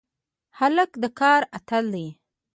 هلک 0.59 0.91
د 1.01 1.03
کار 1.19 1.41
اتل 1.57 1.85
دی. 1.95 2.07